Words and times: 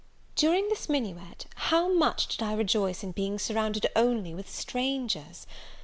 During 0.35 0.67
this 0.69 0.89
minuet, 0.89 1.45
how 1.53 1.87
much 1.93 2.27
did 2.29 2.41
I 2.41 2.53
rejoice 2.55 3.03
in 3.03 3.11
being 3.11 3.37
surrounded 3.37 3.85
only 3.95 4.33
with 4.33 4.49
strangers! 4.49 5.45